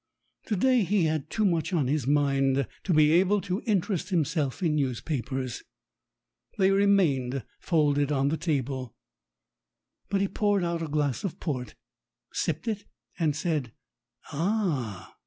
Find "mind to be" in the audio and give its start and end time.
2.07-3.11